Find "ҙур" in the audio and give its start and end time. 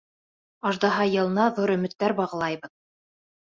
1.61-1.75